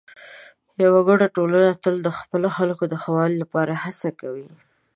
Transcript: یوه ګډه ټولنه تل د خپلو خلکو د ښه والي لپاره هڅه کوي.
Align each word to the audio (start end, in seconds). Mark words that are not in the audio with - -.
یوه 0.83 1.01
ګډه 1.09 1.27
ټولنه 1.35 1.71
تل 1.83 1.95
د 2.03 2.09
خپلو 2.19 2.47
خلکو 2.57 2.83
د 2.87 2.93
ښه 3.01 3.09
والي 3.17 3.37
لپاره 3.43 3.73
هڅه 3.83 4.09
کوي. 4.21 4.49